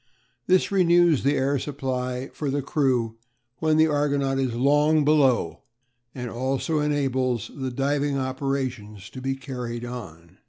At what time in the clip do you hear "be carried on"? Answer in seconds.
9.21-10.39